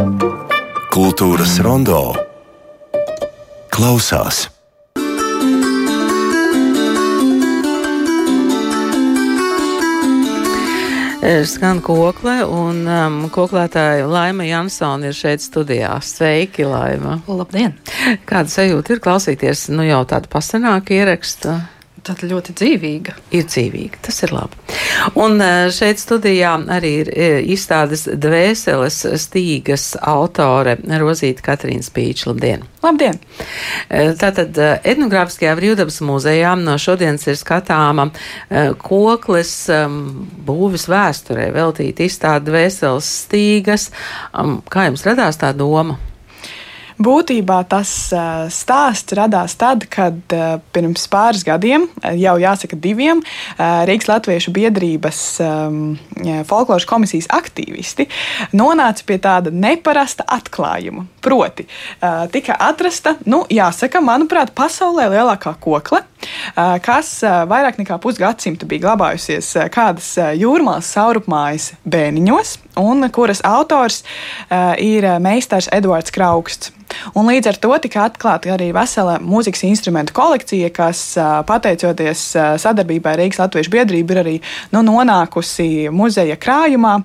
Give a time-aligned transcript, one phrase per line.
[0.00, 1.98] Kultūras rondo
[3.68, 4.46] klausās.
[11.44, 15.92] Skan kokle, un um, koklētāja Laima Jansona ir šeit studijā.
[16.00, 17.18] Sveiki, Laima!
[17.28, 17.76] Labdien!
[18.24, 21.58] Kāda sajūta ir klausīties, nu jau tādu pasenāku ierakstu?
[22.00, 23.14] Tāda ļoti dzīvīga.
[23.36, 24.56] Ir dzīvīga, tas ir labi.
[25.20, 32.30] Un uh, šeit studijā arī ir uh, izstādes dvēseles stīgas autore Rozīta Katrīna Spīča.
[32.30, 32.64] Labdien!
[32.80, 33.20] Labdien!
[33.20, 38.08] Uh, Tātad etnogrāfiskajā brīvdabas muzejā no šodienas ir skatāma
[38.80, 40.00] kokles um,
[40.46, 43.90] būvis vēsturē veltīta izstāde dvēseles stīgas.
[44.72, 45.98] Kā jums radās tā doma?
[47.00, 47.90] Būtībā tas
[48.52, 50.18] stāsts radās tad, kad
[50.74, 51.86] pirms pāris gadiem,
[52.20, 53.22] jau jāsaka diviem,
[53.88, 55.22] Rīgas Latviešu biedrības
[56.50, 58.04] folkloras komisijas aktīvisti
[58.52, 61.06] nonāca pie tāda neparasta atklājuma.
[61.24, 61.64] Proti,
[62.36, 66.02] tika atrasta, nu, jāsaka, manuprāt, pasaulē lielākā kokle,
[66.84, 74.02] kas vairāk nekā pusgadsimtu bija glabājusies kādas jūrmālas saurupmājas bēniņos, un kuras autors
[74.78, 76.72] ir meistars Edvards Krauksts.
[77.14, 81.02] Un līdz ar to tika atklāta arī vesela mūzikas instrumentu kolekcija, kas,
[81.46, 82.24] pateicoties
[82.62, 84.36] sadarbībai Rīgas Latviešu biedrība, ir arī
[84.74, 86.96] nu, nonākusi muzeja krājumā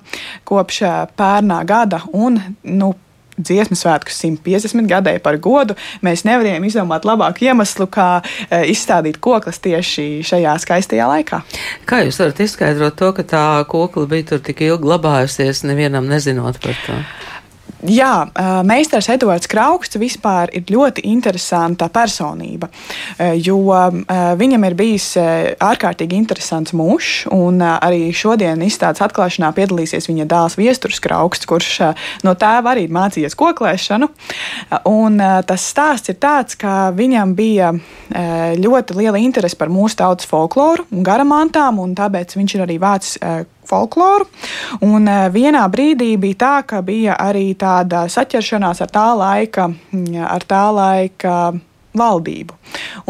[0.48, 0.82] kopš
[1.18, 2.02] pērnā gada.
[2.18, 2.94] Un, nu,
[3.38, 8.22] dziesmu svētku 150 gadēju par godu, mēs nevarējām izdomāt labāku iemeslu, kā
[8.68, 11.42] izstādīt koklas tieši šajā skaistajā laikā.
[11.88, 16.60] Kā jūs varat izskaidrot to, ka tā kokla bija tur tik ilgi glabājusies, nevienam nezinot
[16.62, 17.00] par to?
[17.84, 18.24] Jā,
[18.64, 22.70] meistars Edvards Krauksts vispār ir ļoti interesanta personība,
[23.36, 23.58] jo
[24.40, 25.10] viņam ir bijis
[25.60, 31.74] ārkārtīgi interesants mūžs, un arī šodien izstādes atklāšanā piedalīsies viņa dēls Viesturs Krauksts, kurš
[32.24, 34.08] no tēva arī mācījies koklēšanu.
[34.88, 37.74] Un tas stāsts ir tāds, ka viņam bija
[38.56, 43.20] ļoti liela interese par mūsu tautas folkloru un garamantām, un tāpēc viņš ir arī vācis
[43.68, 44.28] folkloru.
[44.86, 49.70] Un vienā brīdī bija tā, ka bija arī tāda saķeršanās ar tā laika,
[50.26, 51.38] ar tā laika
[51.96, 52.54] valdību.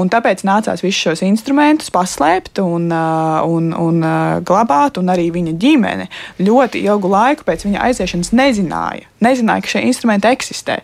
[0.00, 4.06] Un tāpēc nācās visus šos instrumentus paslēpt un, un, un
[4.46, 6.08] glabāt, un arī viņa ģimene
[6.42, 10.80] ļoti ilgu laiku pēc viņa aiziešanas nezināja, nezināja ka šie instrumenti eksistē.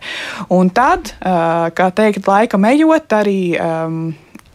[0.52, 4.00] Un tad, kā teikt, laika ejot, arī um,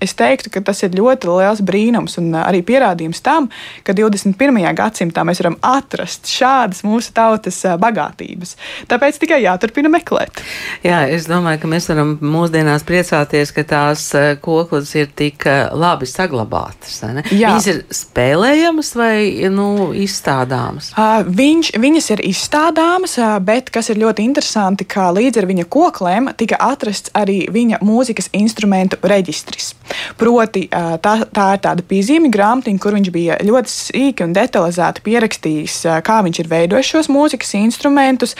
[0.03, 3.47] Es teiktu, ka tas ir ļoti liels brīnums un arī pierādījums tam,
[3.81, 4.59] ka 21.
[4.77, 8.53] gadsimtā mēs varam atrast šādas mūsu tautas bagātības.
[8.91, 10.43] Tāpēc tikai jāturpina meklēt.
[10.85, 14.05] Jā, es domāju, ka mēs varam mūsdienās priecāties, ka tās
[14.45, 16.99] koklas ir tik labi saglabātas.
[17.31, 20.91] Viņas ir spēlējamas vai nu, izstādāmas?
[21.27, 26.61] Viņš, viņas ir izstādāmas, bet kas ir ļoti interesanti, ka līdz ar viņa koklēm tika
[26.69, 29.73] atrasts arī viņa mūzikas instrumentu reģistris.
[30.17, 35.77] Proti, tā, tā ir tāda piezīmju grāmatiņa, kur viņš bija ļoti sīki un detalizēti pierakstījis,
[36.05, 38.35] kā viņš ir veidojis šos mūzikas instrumentus,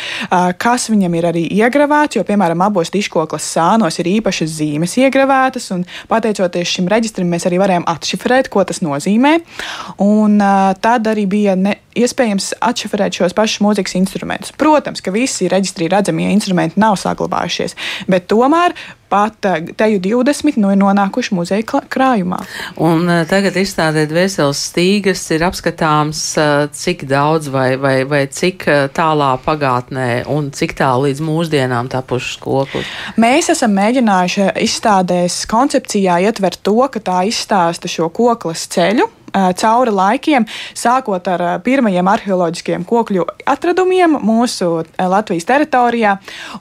[0.61, 2.19] kas viņam ir arī iegravēts.
[2.19, 7.61] Jo, piemēram, abos diškoklas sānos ir īpašas zīmes iegravētas, un pateicoties šim reģistram, mēs arī
[7.61, 9.37] varējām atšifrēt, ko tas nozīmē.
[10.03, 10.39] Un
[10.83, 14.53] tad arī bija ne, iespējams atšifrēt šos pašus mūzikas instrumentus.
[14.57, 17.77] Protams, ka visi reģistrī redzamie instrumenti nav saglabājušies,
[18.11, 18.75] bet tomēr
[19.07, 19.45] pat
[19.79, 22.39] teju 20 nu, ir nonākuši muzeja krājumā.
[22.83, 26.23] Un tagad izstādēt veselas stīgas ir apskatāms,
[26.75, 32.91] cik daudz vai, vai, vai cik tālā pagātnē un cik tālu līdz mūsdienām tapušas koklis.
[33.21, 39.07] Mēs esam mēģinājuši izstādēs koncepcijā ietvert to, ka tā izstāsta šo koklas ceļu,
[39.57, 46.17] cauri laikiem, sākot ar pirmajiem arheoloģiskiem kokļu atradumiem mūsu Latvijas teritorijā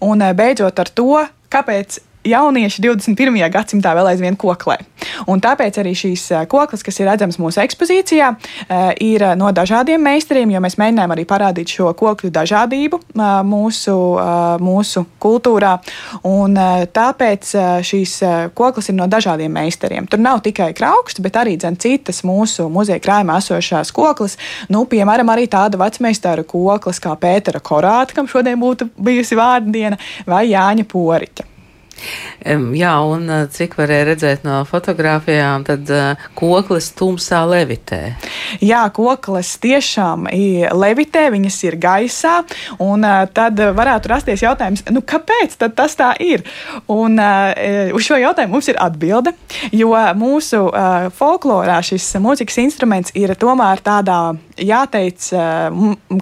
[0.07, 3.39] un beidzot ar to, kāpēc jaunieši 21.
[3.53, 4.79] gadsimtā vēl aizvien koklē.
[5.31, 8.33] Un tāpēc arī šīs koklas, kas ir redzamas mūsu ekspozīcijā,
[9.05, 13.01] ir no dažādiem meistariem, jo mēs mēģinājām arī parādīt šo kokļu dažādību
[13.47, 13.97] mūsu,
[14.63, 15.77] mūsu kultūrā.
[16.29, 16.59] Un
[16.97, 17.55] tāpēc
[17.87, 18.17] šīs
[18.59, 20.11] koklas ir no dažādiem meistariem.
[20.11, 24.37] Tur nav tikai krauksts, bet arī dzen, citas mūsu muzeja krājumā esošās koklas.
[24.73, 30.49] Nu, piemēram, arī tāda vecmeistara koklas kā Pētera Korāta, kam šodien būtu bijusi vārdiena, vai
[30.51, 31.56] Jāņa Poriķa.
[32.77, 38.01] Jā, un cik varēja redzēt no fotografijām, tad uh, koklis tumsā levitē.
[38.63, 40.29] Jā, koklis tiešām
[40.77, 42.37] levitē, viņas ir gaisā,
[42.83, 46.45] un uh, tad varētu rasties jautājums, nu, kāpēc tas tā ir?
[46.93, 49.33] Un uz šo jautājumu mums ir atbilde,
[49.75, 50.63] jo mūsu
[51.17, 54.21] folklorā šis mūzikas instruments ir tomēr tādā
[54.61, 55.29] jāteic,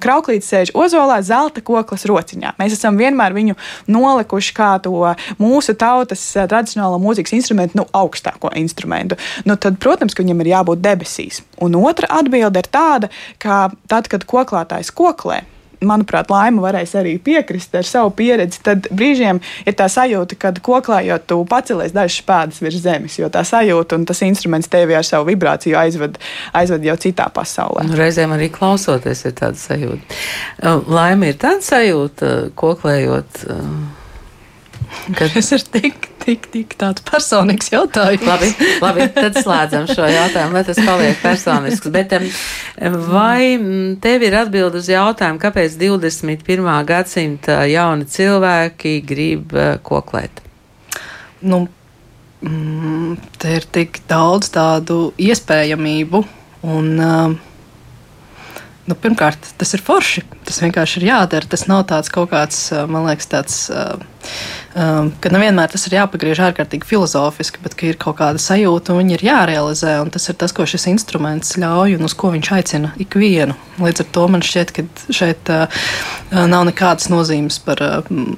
[0.03, 2.55] krauklītis sēž ozolā, zelta koklas rociņā.
[2.61, 3.57] Mēs esam vienmēr viņu
[3.91, 9.19] nolikuši kā to mūsu tautas tradicionālo mūzikas instrumentu, nu, augstāko instrumentu.
[9.49, 11.43] Nu, tad, protams, ka viņam ir jābūt debesīs.
[11.63, 13.11] Un otra atbilde ir tāda,
[13.43, 15.43] ka tad, kad koklātājs koklē,
[15.89, 21.27] manuprāt, Laima varēs arī piekrist ar savu pieredzi, tad brīžiem ir tā sajūta, ka koklājot,
[21.31, 25.29] tu pacelies dažas pēdas virs zemes, jo tā sajūta un tas instruments tevi ar savu
[25.33, 26.21] vibrāciju aizved,
[26.57, 27.87] aizved jau citā pasaulē.
[27.89, 30.23] Nu, reizēm arī klausoties, ir tāda sajūta.
[30.91, 33.45] Laima ir tāda sajūta, koklējot.
[35.19, 35.31] Kad...
[35.35, 38.25] Tas ir tik, tik, tik tāds personīgs jautājums.
[38.25, 38.51] labi,
[38.83, 41.91] labi, tad slēdzam šo jautājumu, lai tas paliek personisks.
[41.93, 42.15] Bet
[43.11, 43.55] vai
[44.05, 46.71] tev ir atbild uz jautājumu, kāpēc 21.
[46.89, 50.41] gadsimta jauni cilvēki grib eh, koklēt?
[51.45, 51.67] Nu,
[52.41, 56.25] mm, te ir tik daudz tādu iespējamību
[56.65, 57.35] un uh,
[58.85, 60.21] Nu, pirmkārt, tas ir forši.
[60.45, 61.49] Tas vienkārši ir jādara.
[61.49, 62.59] Tas nav tāds kaut kāds,
[62.93, 68.19] man liekas, tāds, um, ka nevienmēr tas ir jāpagriež ārkārtīgi filozofiski, bet ka ir kaut
[68.21, 69.97] kāda sajūta un viņi ir jārealizē.
[70.13, 73.57] Tas ir tas, ko šis instruments ļauj un uz ko viņš aicina ikvienu.
[73.81, 75.57] Līdz ar to man šķiet, ka šeit
[76.37, 77.81] nav nekādas nozīmes par,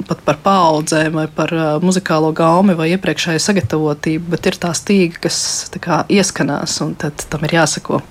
[0.06, 1.50] pat par paudzēm vai par
[1.82, 5.40] muzikālo gaumi vai iepriekšēju sagatavotību, bet ir tā stīga, kas
[5.74, 8.06] tā kā, ieskanās un tad tam ir jāsako.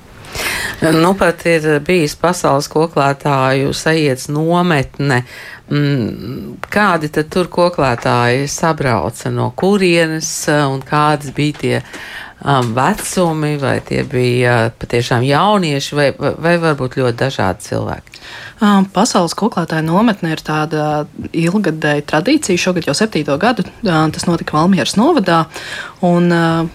[0.82, 5.24] Nu, pat ir bijis pasaules koklētāju sajiets nometne.
[5.72, 13.80] Mm, kādi tad tur koklētāji sabrauca, no kurienes un kādas bija tie um, vecumi, vai
[13.88, 18.22] tie bija patiešām jaunieši, vai, vai, varbūt ļoti dažādi cilvēki?
[18.62, 22.62] Um, pasaules koklētāja nometne ir tāda ilgadēja tradīcija.
[22.62, 25.46] Šogad jau septīto gadu tas notika Valmieras novadā.
[26.06, 26.70] Un, Mm,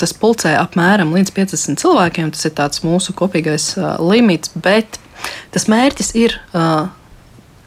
[0.00, 2.32] tas pulcē apmēram līdz 50 cilvēkiem.
[2.34, 5.00] Tas ir tāds mūsu kopīgais uh, limits, bet
[5.54, 6.88] tas mērķis ir uh,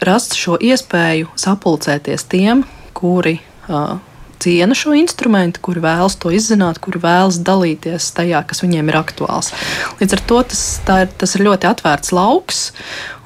[0.05, 2.65] rast šo iespēju sapulcēties tiem,
[2.97, 3.37] kuri
[3.69, 3.97] uh,
[4.41, 9.51] ciena šo instrumentu, kuri vēlas to izzināt, kuri vēlas dalīties tajā, kas viņiem ir aktuāls.
[10.01, 12.69] Līdz ar to tas, ir, tas ir ļoti atvērts lauks.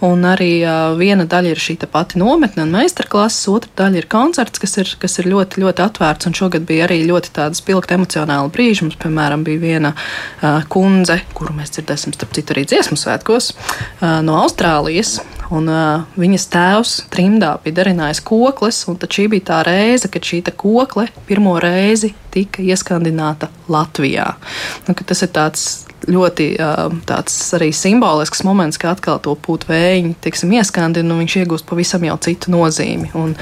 [0.03, 4.59] Un arī uh, viena daļa ir šī pati nometne un meistarklases, otra daļa ir koncerts,
[4.59, 6.27] kas ir, kas ir ļoti, ļoti atvērts.
[6.27, 8.85] Un šogad bija arī ļoti tāda spilgta emocionāla brīža.
[8.85, 14.19] Mums, piemēram, bija viena uh, kundze, kuru mēs dzirdēsim, starp citu, arī dziesmu svētkos, uh,
[14.25, 15.21] no Austrālijas.
[15.53, 20.42] Un, uh, viņas tēvs trimdā bija darinājis koklis, un šī bija tā reize, kad šī
[20.56, 24.33] kokle pirmo reizi tika ieskandināta Latvijā.
[24.88, 25.68] Nu, tas ir tāds
[26.09, 31.38] ļoti uh, tāds arī simbolisks moments, ka atkal to pūtu vēju tiksim, ieskandina, un viņš
[31.42, 33.12] iegūst pavisam jau citu nozīmi.
[33.18, 33.36] Un,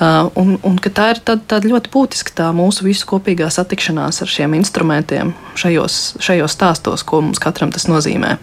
[0.00, 4.32] uh, un, un tā ir tāda, tāda ļoti būtiska tā mūsu visu kopīgā satikšanās ar
[4.34, 8.38] šiem instrumentiem šajos, šajos stāstos, ko mums katram tas nozīmē.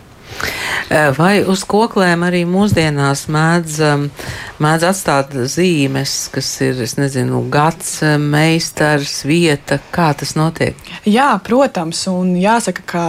[1.18, 3.76] Vai uz koklēm arī mūsdienās mēdz,
[4.64, 10.78] mēdz atstāt zīmes, kas ir, es nezinu, gads, meistars, vieta, kā tas notiek?
[11.08, 13.04] Jā, protams, un jāsaka, ka,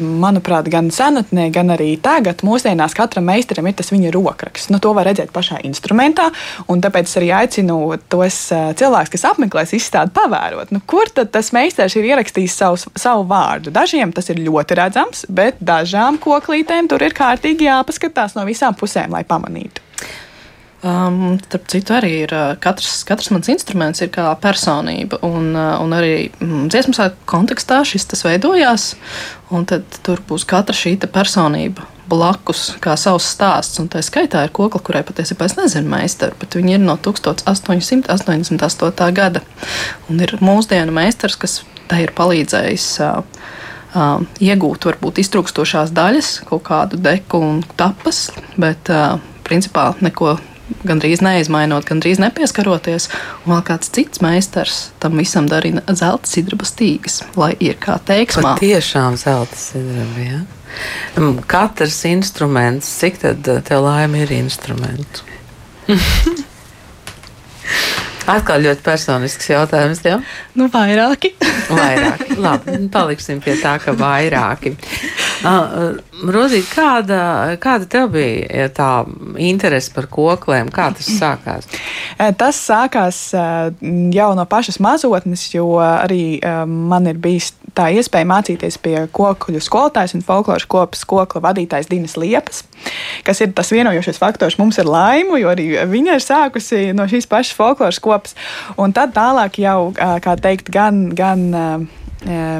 [0.00, 4.72] manuprāt, gan senatnē, gan arī tagad mūsdienās katram meistaram ir tas viņa rokraksts.
[4.72, 6.30] Nu, to var redzēt pašā instrumentā,
[6.72, 7.78] un tāpēc es arī aicinu
[8.12, 12.80] tos eh, cilvēkus, kas apmeklēs izstādi, pavērot, nu, kur tad tas meistars ir ierakstījis savu,
[12.98, 13.74] savu vārdu.
[13.74, 19.12] Dažiem tas ir ļoti redzams, bet dažām koklītēm tur ir kārtīgi jāpaskatās no visām pusēm,
[19.14, 19.83] lai pamanītu.
[20.84, 25.80] Um, starp citu, arī ir uh, katrs, katrs mans instruments ir kā personība, un, uh,
[25.80, 26.92] un arī mm, dziesmu
[27.24, 28.90] kontekstā šis tas veidojās,
[29.48, 34.52] un tad tur būs katra šī personība blakus, kā savs stāsts, un tā skaitā ir
[34.52, 39.08] kokla, kurai patiesībā es nezinu meistaru, bet viņi ir no 1888.
[39.16, 39.40] gada,
[40.12, 43.00] un ir mūsdienu meistars, kas tai ir palīdzējis.
[43.00, 43.24] Uh,
[43.96, 48.28] uh, iegūt varbūt iztrūkstošās daļas, kaut kādu deku un tapas,
[48.60, 49.16] bet uh,
[49.48, 50.36] principā neko
[50.88, 53.08] gandrīz neizmainot, gandrīz nepieskaroties.
[53.44, 58.56] Un vēl kāds cits meistars tam visam darina zelta sidraba stīgas, lai ir kā teiksmā.
[58.62, 60.42] Tiešām zelta sidraba, ja?
[61.46, 65.28] Katrs instruments, cik tad tev laime ir instrumentu?
[68.24, 70.00] Atkal ļoti personisks jautājums.
[70.04, 70.16] Ja?
[70.56, 71.34] Nu, vairāki.
[71.68, 72.38] vairāki.
[72.40, 74.72] Labi, nu, paliksim pie tā, ka vairāki.
[75.44, 78.90] Uh, Rozīt, kāda, kāda tev bija tā
[79.40, 80.70] interese par kokliem?
[80.72, 81.66] Kā tas sākās?
[82.38, 88.94] Tas sākās jau no pašas mazotnes, jo arī man ir bijis tā iespēja mācīties pie
[89.14, 92.62] kokļu skolotājas un folkloras kopas kokla vadītājs Dinas Liepas,
[93.26, 97.26] kas ir tas vienojošais faktors mums ar laimu, jo arī viņa ir sākusi no šīs
[97.30, 98.38] pašas folkloras kopas.
[98.78, 101.50] Un tad tālāk jau, kā teikt, gan, gan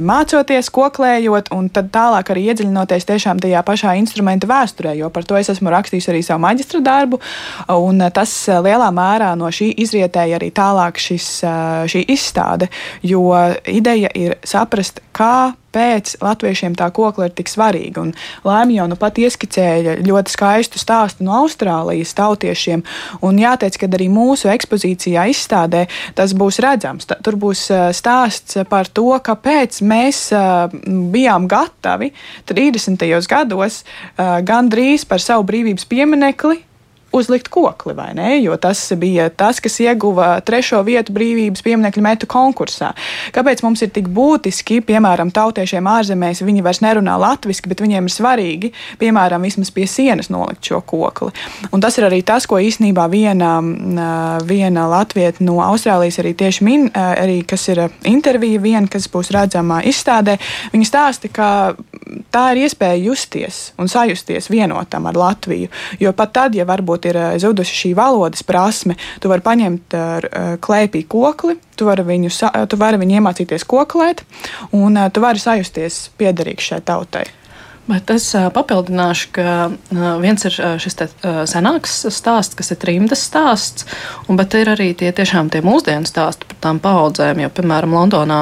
[0.05, 5.39] mācoties, koklējot, un tad tālāk arī iedziļinoties tiešām tajā pašā instrumenta vēsturē, jo par to
[5.39, 7.21] es esmu rakstījis arī savu maģistra darbu,
[7.79, 8.33] un tas
[8.65, 11.29] lielā mērā no šī izrietēja arī tālāk šis,
[11.93, 12.71] šī izstāde,
[13.05, 13.29] jo
[13.71, 18.05] ideja ir saprast, kā kāpēc latviešiem tā kokla ir tik svarīga.
[18.05, 18.13] Un
[18.47, 22.85] Lēmija jau nu pat ieskicēja ļoti skaistu stāstu no Austrālijas tautiešiem.
[23.27, 27.09] Un jāteic, ka arī mūsu ekspozīcijā izstādē tas būs redzams.
[27.25, 27.67] Tur būs
[27.97, 30.29] stāsts par to, kāpēc mēs
[31.15, 32.13] bijām gatavi
[32.47, 33.09] 30.
[33.29, 33.83] gados
[34.19, 36.63] gandrīz par savu brīvības pieminekli
[37.15, 38.31] uzlikt kokli, vai ne?
[38.43, 42.93] Jo tas bija tas, kas ieguva trešo vietu brīvības pieminiektu metu konkursā.
[43.35, 48.15] Kāpēc mums ir tik būtiski, piemēram, tautiešiem ārzemēs, viņi vairs nerunā latviešu, bet viņiem ir
[48.15, 51.31] svarīgi, piemēram, vismaz pie sienas nolikt šo kokli.
[51.73, 53.57] Un tas ir arī tas, ko īsnībā viena,
[54.45, 59.81] viena latvieta no Austrālijas arī tieši min, arī, kas ir intervija, viena, kas būs redzama
[59.87, 60.37] izstādē.
[60.75, 61.49] Viņa stāsta, ka
[62.35, 65.71] tā ir iespēja justies un sajusties vienotam ar Latviju.
[66.01, 70.29] Jo pat tad, ja varbūt ir eh, zudusi šī valodas prasme, tu vari paņemt eh,
[70.65, 72.33] klēpī kokli, tu vari viņu,
[72.71, 74.25] tu vari viņu iemācīties koklēt,
[74.73, 77.27] un eh, tu vari sajusties piederīgs šai tautai.
[77.85, 79.55] Bet es papildināšu, ka
[80.23, 80.95] viens ir šis
[81.53, 83.85] senāks stāsts, kas ir trimdas stāsts,
[84.25, 87.45] un, bet ir arī tie tiešām tie mūsdienu stāsti tām paudzēm.
[87.45, 88.41] Jo, piemēram, Londonā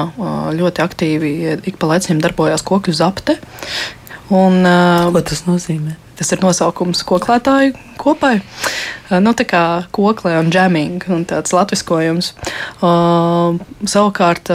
[0.57, 1.33] ļoti aktīvi
[1.69, 3.37] ik pa laicim darbojās kokļu zapte.
[4.33, 5.99] Un, Ko tas nozīmē?
[6.13, 8.37] Tas ir nosaukums koklētāju kopai.
[9.21, 9.61] Nu, tā kā
[9.93, 12.31] koklē un džeming un tāds latviskojums.
[12.77, 13.57] Uh,
[13.89, 14.49] savukārt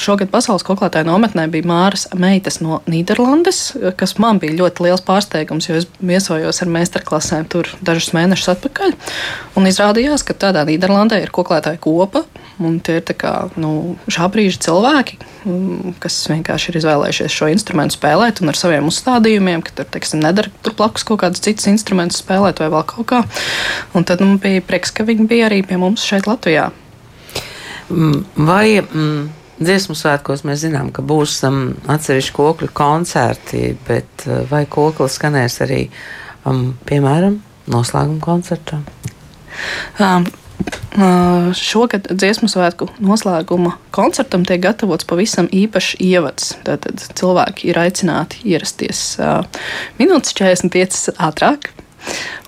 [0.00, 3.60] šogad pasaules koklētāju nometnē bija Māras meitas no Nīderlandes,
[4.00, 8.96] kas man bija ļoti liels pārsteigums, jo es viesojos ar meistarklasēm tur dažus mēnešus atpakaļ.
[9.60, 12.24] Un izrādījās, ka tādā Nīderlandē ir koklētāju kopa,
[12.62, 15.18] un tie ir kā, nu, šā brīža cilvēki,
[16.02, 20.52] kas vienkārši ir izvēlējušies šo instrumentu spēlēt un ar saviem uzstādījumiem, ka tur, teiksim, nedara
[20.64, 23.22] tur blakus kaut kādus citus instrumentus spēlēt vai vēl kaut kā.
[23.94, 26.70] Un tad man nu, bija prieks, ka viņi bija arī pie mums šeit Latvijā.
[27.90, 29.26] Mm, vai mm,
[29.60, 35.60] dziesmu svētkos mēs zinām, ka būs um, atsevišķi kokļu koncerti, bet uh, vai kokli skanēs
[35.66, 35.82] arī,
[36.48, 38.80] um, piemēram, noslēguma koncertā?
[40.00, 40.26] Um,
[41.58, 46.52] šogad dziesmu svētku noslēguma koncertam tiek gatavots pavisam īpašs ievads.
[46.66, 49.16] Tātad cilvēki ir aicināti ierasties
[49.98, 51.72] minūtes 45 ātrāk.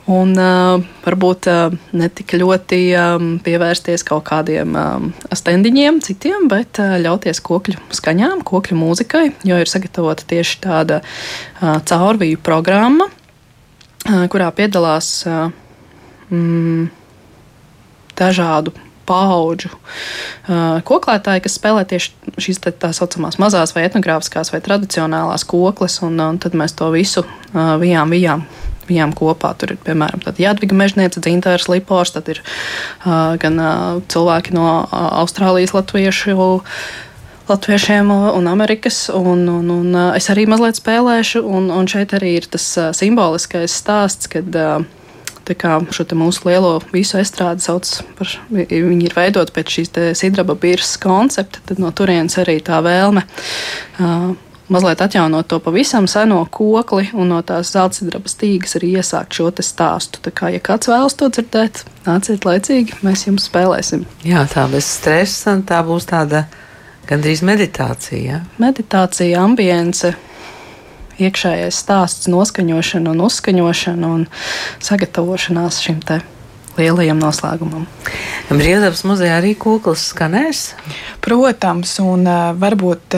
[0.07, 6.79] Un uh, varbūt uh, ne tik ļoti um, pievērsties kaut kādiem um, stendiņiem, citiem, bet
[6.79, 14.23] uh, ļauties kokļu skaņām, kokļu mūzikai, jo ir sagatavota tieši tāda uh, caurvīju programma, uh,
[14.31, 15.11] kurā piedalās.
[15.27, 15.51] Uh,
[16.31, 16.87] mm,
[18.19, 18.75] dažādu
[19.07, 25.47] paudžu uh, koklētāji, kas spēlē tieši šīs tā, tā saucamās mazās vai etnogrāfiskās vai tradicionālās
[25.49, 28.47] kokles, un, un tad mēs to visu uh, vijām, vijām.
[28.87, 34.55] Viņām kopā tur ir piemēram Jadviga mežniece, Zintārs Lipors, tad ir uh, gan uh, cilvēki
[34.55, 34.93] no uh,
[35.25, 36.37] Austrālijas latviešu
[37.49, 39.09] latviešiem un Amerikas.
[39.11, 44.31] Un, un, un es arī mazliet spēlēšu, un, un šeit arī ir tas simboliskais stāsts,
[44.31, 44.87] kad uh,
[45.95, 51.63] šo mūsu lielo visu estrādi sauc par, viņi ir veidoti pēc šīs sidraba biržas koncepta,
[51.67, 53.23] tad no turienes arī tā vēlme.
[54.01, 54.35] Uh,
[54.69, 60.21] mazliet atjaunot to pavisam seno kokli un no tās zelta stīgas arī iesākt šo stāstu.
[60.23, 64.07] Tā kā, ja kāds vēlas to dzirdēt, nāciet laicīgi, mēs jums spēlēsim.
[64.27, 66.47] Jā, tā bez stresa, tā būs tāda
[67.07, 68.43] gandrīz meditācija.
[68.63, 70.15] Meditācija, ambience,
[71.19, 74.27] iekšējais stāsts, noskaņošana un uzskaņošana un
[74.85, 76.21] sagatavošanās šim te
[76.79, 77.87] lielajam noslēgumam.
[78.47, 80.61] Brīvdabas muzejā arī kūklis skanēs?
[81.25, 82.29] Protams, un
[82.61, 83.17] varbūt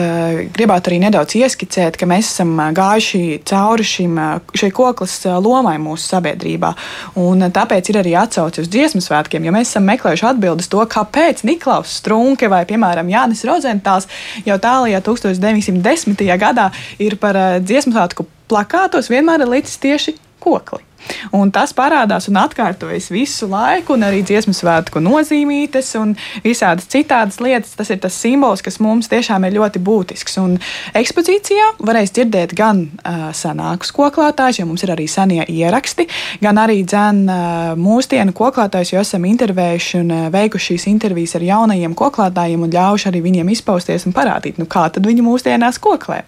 [0.55, 4.17] gribētu arī nedaudz ieskicēt, ka mēs esam gājuši cauri šim,
[4.57, 6.73] šai koklis lomai mūsu sabiedrībā.
[7.21, 11.45] Un, tāpēc ir arī atsauce uz dziesmu svētkiem, jo mēs esam meklējuši atbildes to, kāpēc
[11.45, 14.09] Niklaus Strunke vai, piemēram, Jānis Rozentāls
[14.47, 16.25] jau tālajā 1910.
[16.41, 20.88] gadā ir par dziesmu svētku plakātos vienmēr ir licis tieši kokli.
[21.35, 27.39] Un tas parādās un atkārtojas visu laiku, un arī dziesmu svētku nozīmītes un visādas citādas
[27.43, 27.75] lietas.
[27.79, 30.37] Tas ir tas simbols, kas mums tiešām ir ļoti būtisks.
[30.41, 30.57] Un
[30.97, 36.07] ekspozīcijā varēs dzirdēt gan uh, senākus koklātājus, jo mums ir arī senie ieraksti,
[36.43, 37.39] gan arī dzēn uh,
[37.79, 43.09] mūsdienu koklātājus, jo esam intervējuši un uh, veikuši šīs intervijas ar jaunajiem koklātājiem un ļaujuši
[43.11, 46.21] arī viņiem izpausties un parādīt, nu, kā tad viņi mūsdienās koklē.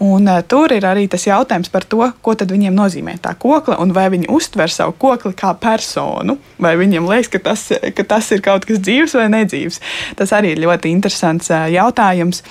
[0.00, 3.78] Un, uh, tur ir arī tas jautājums par to, ko tad viņiem nozīmē tā kokla
[3.82, 7.64] un vai vai viņi uztver savu kokli kā personu, vai viņiem liekas, ka tas,
[7.96, 9.80] ka tas ir kaut kas dzīves vai nedzīves.
[10.18, 12.42] Tas arī ir ļoti interesants jautājums.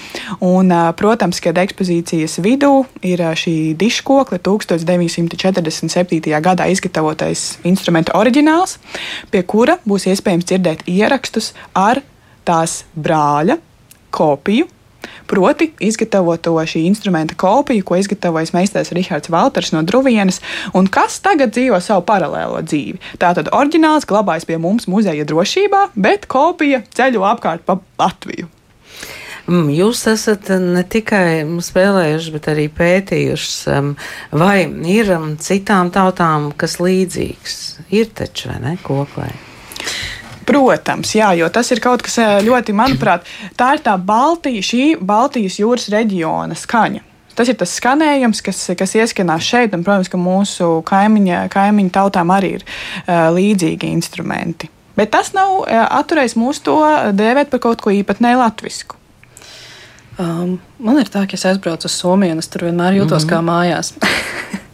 [0.44, 2.74] Un, protams, kad ekspozīcijas vidū
[3.06, 6.36] ir šī diškokla 1947.
[6.44, 8.78] gadā izgatavotais instrumenta oriģināls,
[9.32, 12.04] pie kura būs iespējams dzirdēt ierakstus ar
[12.46, 13.60] tās brāļa
[14.16, 14.75] kopiju
[15.26, 20.42] Proti, izgatavoto šī instrumenta kopiju, ko izgatavojas meistars Rihards Valters no Druvienas,
[20.74, 23.00] un kas tagad dzīvo savu paralēlo dzīvi.
[23.22, 28.52] Tātad oriģināls glabājas pie mums muzeja drošībā, bet kopija ceļo apkārt pa Latviju.
[29.46, 33.92] Mm, jūs esat ne tikai spēlējuši, bet arī pētījuši, um,
[34.34, 37.60] vai ir um, citām tautām kas līdzīgs.
[37.94, 39.30] Ir taču, vai ne, koklē?
[40.46, 43.26] Protams, jā, jo tas ir kaut kas eh, ļoti, manuprāt,
[43.58, 47.02] tā ir tā Baltija, šī Baltijas jūras reģiona skaņa.
[47.36, 52.32] Tas ir tas skanējums, kas, kas ieskanās šeit, un, protams, ka mūsu kaimiņa, kaimiņu tautām
[52.32, 54.70] arī ir uh, līdzīgi instrumenti.
[54.96, 56.78] Bet tas nav uh, atturējis mūs to
[57.12, 58.96] dēvēt par kaut ko īpatnēju latviešu.
[60.16, 63.30] Um, man ir tā, ka es aizbraucu uz Somiju, un es tur vienmēr jūtos mm
[63.30, 63.34] -hmm.
[63.36, 63.92] kā mājās.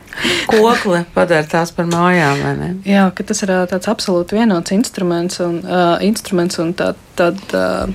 [0.50, 2.72] kokle padara tās par mājām, vai ne?
[2.88, 7.42] Jā, ka tas ir tāds absolūti vienots instruments un, uh, instruments un tā, tad.
[7.52, 7.88] Uh,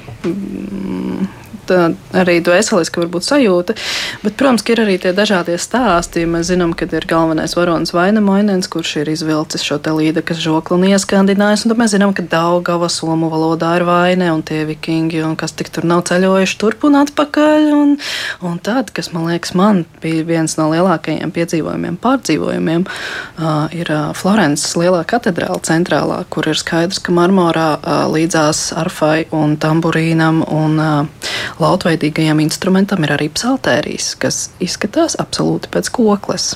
[1.73, 3.76] mm, arī dvēseliski varbūt sajūta.
[4.23, 6.26] Bet, protams, ir arī tie dažādie stāsti.
[6.28, 10.87] Mēs zinām, ka ir galvenais varonis Vainamoinens, kurš ir izvilcis šo te līdekas žokli un
[10.90, 11.66] ieskandinājis.
[11.66, 15.54] Un tad mēs zinām, ka Daugava somu valodā ir vaine un tie vikingi, un kas
[15.56, 17.68] tik tur nav ceļojuši turp un atpakaļ.
[17.76, 17.96] Un,
[18.46, 24.11] un tad, kas man liekas, man bija viens no lielākajiem piedzīvojumiem, pārdzīvojumiem, uh, ir uh,
[24.16, 30.80] Florences lielā katedrāla centrālā, kur ir skaidrs, ka marmorā uh, līdzās arfai un tamburīnam un
[30.82, 31.30] uh,
[31.63, 36.51] Lautveidīgajam instrumentam ir arī psaltērijas, kas izskatās absolūti pēc kokles.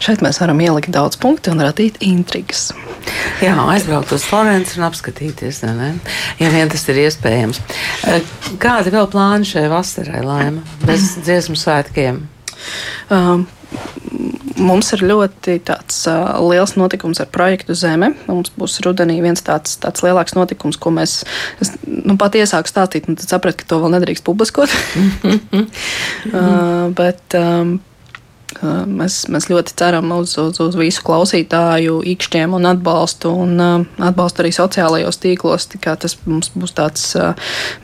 [0.00, 2.70] Šeit mēs varam ielikt daudz punktu un radīt intrigas.
[3.44, 5.92] Jā, aizbraukt uz Florenci un apskatīties, ne?
[6.40, 7.60] ja vien tas ir iespējams.
[8.08, 12.22] Eh, kādi vēl plāni šai vasarai, Laima, bez dziesmu svētkiem?
[13.12, 13.46] Um,
[14.60, 18.12] Mums ir ļoti tāds, uh, liels notikums ar projektu Zeme.
[18.28, 21.20] Mums būs rudenī viens tāds, tāds lielāks notikums, ko mēs
[21.64, 24.72] es, nu, pat iesāku stāstīt, un tad sapratu, ka to vēl nedrīkst publiskot.
[25.60, 27.78] uh, bet, um,
[28.60, 33.54] Mēs, mēs ļoti ceram uz, uz, uz visu klausītāju īkšķiem un atbalstu, un
[34.02, 35.68] atbalstu arī sociālajos tīklos.
[35.80, 37.06] Tas mums būs tāds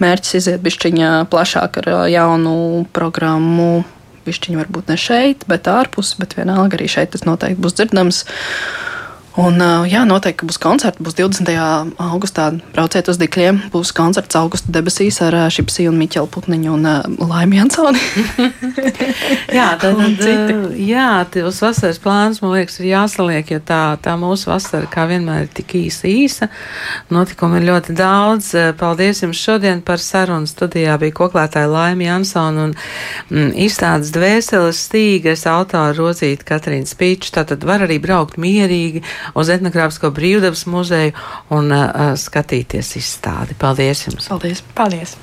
[0.02, 3.86] mērķis iziet bišķiņā plašāk ar jaunu programmu
[4.26, 8.24] pišķiņu varbūt ne šeit, bet ārpus, bet vienalga arī šeit tas noteikti būs dzirdams.
[9.36, 11.00] Un, jā, noteikti būs koncerts.
[11.04, 11.50] Būs 20.
[12.00, 13.58] augustā brauciet uz Dikļiem.
[13.72, 16.88] Būs koncerts augusta debesīs ar Šipsiju un Miķelu Putniņu un
[17.20, 18.00] Laimi Jansoni.
[19.58, 21.08] jā, tad, tad jā,
[21.44, 25.52] uz vasaras plāns, man liekas, ir jāsaliek, jo tā, tā mūsu vasara, kā vienmēr, ir
[25.58, 26.48] tik īsa, īsa.
[27.12, 28.54] Notikumu ir ļoti daudz.
[28.80, 30.48] Paldies jums šodien par sarunu.
[30.48, 37.36] Studijā bija koklētāja Laimi Jansoni un mm, izstādes dvēseles stīgas autora Rozīta Katrīna Spīča.
[37.42, 41.16] Tātad var arī braukt mierīgi uz Etnogrāfisko brīvdabas muzeju
[41.56, 43.58] un uh, skatīties izstādi.
[43.58, 44.30] Paldies jums!
[44.30, 44.64] Paldies!
[44.76, 45.16] Paldies.